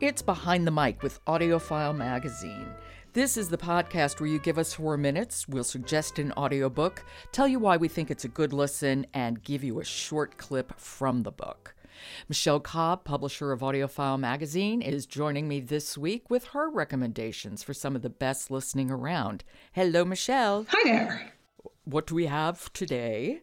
[0.00, 2.68] It's Behind the Mic with AudioFile Magazine.
[3.12, 7.46] This is the podcast where you give us four minutes, we'll suggest an audiobook, tell
[7.46, 11.22] you why we think it's a good listen, and give you a short clip from
[11.22, 11.74] the book.
[12.30, 17.74] Michelle Cobb, publisher of AudioFile Magazine, is joining me this week with her recommendations for
[17.74, 19.44] some of the best listening around.
[19.74, 20.64] Hello, Michelle.
[20.70, 21.32] Hi there.
[21.84, 23.42] What do we have today?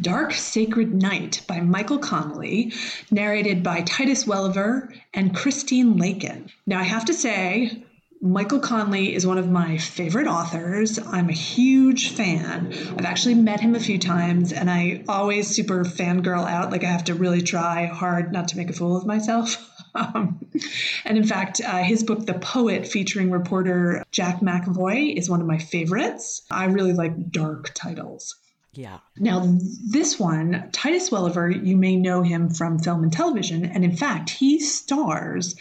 [0.00, 2.72] Dark Sacred Night by Michael Connelly,
[3.10, 6.48] narrated by Titus Welliver and Christine Lakin.
[6.66, 7.84] Now, I have to say,
[8.22, 10.98] Michael Connelly is one of my favorite authors.
[10.98, 12.72] I'm a huge fan.
[12.96, 16.72] I've actually met him a few times, and I always super fangirl out.
[16.72, 19.70] Like, I have to really try hard not to make a fool of myself.
[19.96, 20.44] Um,
[21.04, 25.46] and in fact, uh, his book, The Poet, featuring reporter Jack McEvoy, is one of
[25.46, 26.42] my favorites.
[26.50, 28.34] I really like dark titles.
[28.74, 28.98] Yeah.
[29.18, 29.56] Now,
[29.90, 33.64] this one, Titus Welliver, you may know him from film and television.
[33.64, 35.54] And in fact, he stars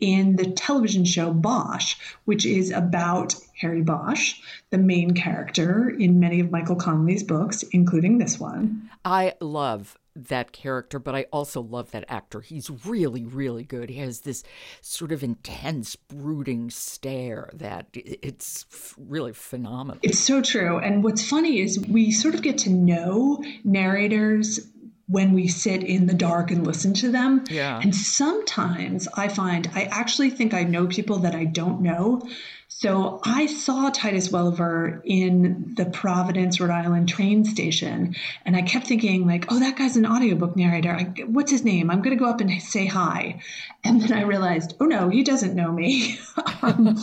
[0.00, 6.40] in the television show Bosch, which is about Harry Bosch, the main character in many
[6.40, 8.90] of Michael Connelly's books, including this one.
[9.04, 12.40] I love that character, but I also love that actor.
[12.40, 13.90] He's really, really good.
[13.90, 14.42] He has this
[14.80, 18.66] sort of intense, brooding stare that it's
[18.98, 19.98] really phenomenal.
[20.02, 20.78] It's so true.
[20.78, 24.60] And what's funny is we sort of get to know narrators
[25.08, 27.44] when we sit in the dark and listen to them.
[27.48, 27.80] Yeah.
[27.80, 32.22] And sometimes I find I actually think I know people that I don't know.
[32.68, 38.88] So I saw Titus Welliver in the Providence, Rhode Island train station, and I kept
[38.88, 40.90] thinking, like, oh, that guy's an audiobook narrator.
[40.90, 41.90] I, what's his name?
[41.90, 43.40] I'm going to go up and say hi.
[43.84, 46.18] And then I realized, oh, no, he doesn't know me.
[46.62, 46.96] um,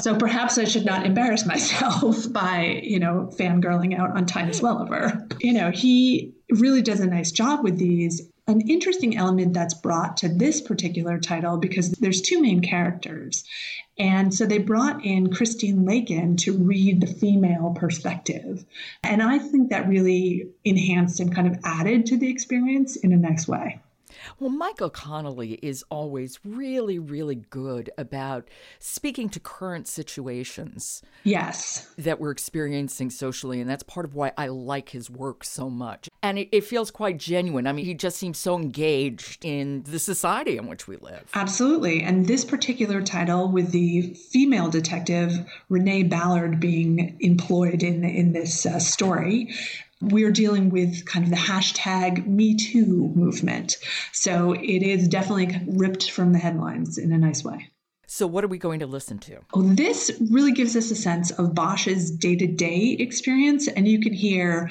[0.00, 5.26] so perhaps I should not embarrass myself by, you know, fangirling out on Titus Welliver.
[5.42, 8.22] You know, he really does a nice job with these.
[8.46, 13.44] An interesting element that's brought to this particular title because there's two main characters.
[13.98, 18.64] And so they brought in Christine Lakin to read the female perspective.
[19.02, 23.16] And I think that really enhanced and kind of added to the experience in a
[23.16, 23.80] nice way.
[24.38, 28.48] Well, Michael Connelly is always really, really good about
[28.78, 31.02] speaking to current situations.
[31.24, 31.92] Yes.
[31.98, 33.60] That we're experiencing socially.
[33.60, 36.08] And that's part of why I like his work so much.
[36.22, 37.66] And it, it feels quite genuine.
[37.66, 41.30] I mean, he just seems so engaged in the society in which we live.
[41.34, 42.02] Absolutely.
[42.02, 45.32] And this particular title, with the female detective
[45.68, 49.54] Renee Ballard being employed in, in this uh, story,
[50.00, 53.76] we're dealing with kind of the hashtag Me Too movement.
[54.12, 57.70] So it is definitely ripped from the headlines in a nice way.
[58.10, 59.40] So, what are we going to listen to?
[59.52, 64.00] Oh, this really gives us a sense of Bosch's day to day experience, and you
[64.00, 64.70] can hear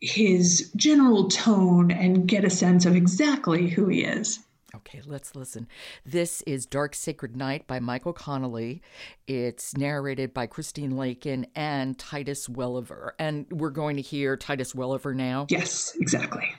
[0.00, 4.38] his general tone and get a sense of exactly who he is.
[4.88, 5.68] Okay, let's listen.
[6.06, 8.80] This is Dark Sacred Night by Michael Connelly.
[9.26, 13.12] It's narrated by Christine Lakin and Titus Welliver.
[13.18, 15.46] And we're going to hear Titus Welliver now?
[15.50, 16.54] Yes, exactly.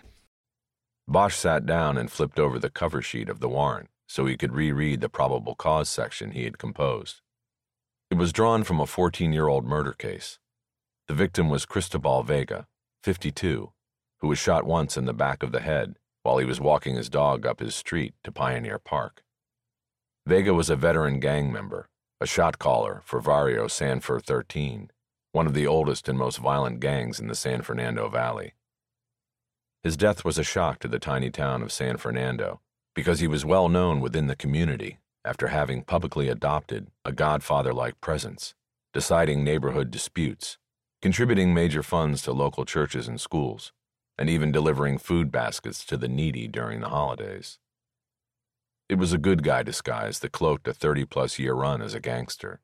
[1.07, 4.53] Bosch sat down and flipped over the cover sheet of the warrant so he could
[4.53, 7.21] reread the probable cause section he had composed.
[8.11, 10.37] It was drawn from a 14 year old murder case.
[11.07, 12.67] The victim was Cristobal Vega,
[13.01, 13.71] 52,
[14.19, 15.95] who was shot once in the back of the head
[16.29, 19.23] while he was walking his dog up his street to Pioneer Park.
[20.27, 21.89] Vega was a veteran gang member,
[22.21, 24.91] a shot caller for Varrio San Fer 13,
[25.31, 28.53] one of the oldest and most violent gangs in the San Fernando Valley.
[29.81, 32.61] His death was a shock to the tiny town of San Fernando
[32.93, 37.99] because he was well known within the community after having publicly adopted a godfather like
[38.01, 38.53] presence,
[38.93, 40.59] deciding neighborhood disputes,
[41.01, 43.71] contributing major funds to local churches and schools,
[44.19, 47.57] and even delivering food baskets to the needy during the holidays.
[48.89, 52.01] It was a good guy disguise that cloaked a 30 plus year run as a
[52.01, 52.59] gangster.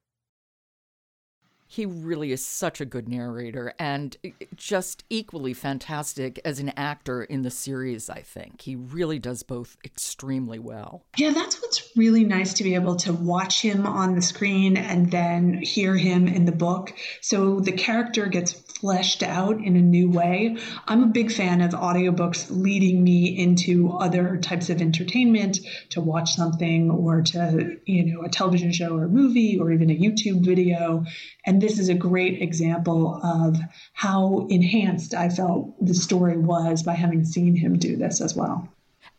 [1.67, 7.23] He really is such a good narrator and eh, just equally fantastic as an actor
[7.23, 8.61] in the series, I think.
[8.61, 11.03] He really does both extremely well.
[11.17, 15.11] Yeah, that's what's really nice to be able to watch him on the screen and
[15.11, 16.93] then hear him in the book.
[17.21, 20.57] So the character gets fleshed out in a new way.
[20.87, 25.59] I'm a big fan of audiobooks leading me into other types of entertainment,
[25.89, 29.89] to watch something or to, you know, a television show or a movie or even
[29.89, 31.03] a YouTube video.
[31.45, 33.57] And this is a great example of
[33.93, 38.69] how enhanced I felt the story was by having seen him do this as well.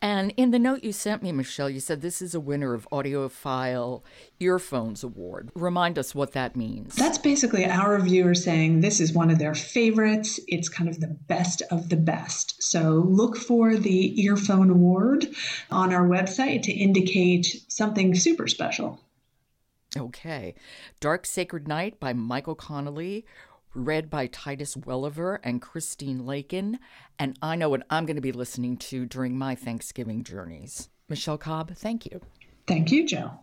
[0.01, 2.87] And in the note you sent me, Michelle, you said this is a winner of
[2.91, 4.03] AudioFile
[4.39, 5.49] Earphones Award.
[5.55, 6.95] Remind us what that means.
[6.95, 10.39] That's basically our reviewers saying this is one of their favorites.
[10.47, 12.61] It's kind of the best of the best.
[12.61, 15.27] So look for the Earphone Award
[15.71, 18.99] on our website to indicate something super special.
[19.95, 20.55] Okay.
[20.99, 23.25] Dark Sacred Night by Michael Connelly,
[23.73, 26.79] read by Titus Welliver and Christine Lakin.
[27.19, 30.89] And I know what I'm going to be listening to during my Thanksgiving journeys.
[31.07, 32.21] Michelle Cobb, thank you.
[32.65, 33.39] Thank you, Jo.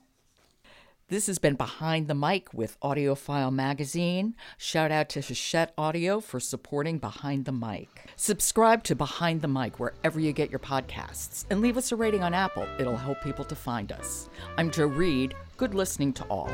[1.08, 4.34] This has been Behind the Mic with AudioFile Magazine.
[4.56, 8.06] Shout out to Hachette Audio for supporting Behind the Mic.
[8.16, 12.22] Subscribe to Behind the Mic wherever you get your podcasts and leave us a rating
[12.22, 12.66] on Apple.
[12.78, 14.30] It'll help people to find us.
[14.56, 15.34] I'm Jo Reed.
[15.58, 16.50] Good listening to all.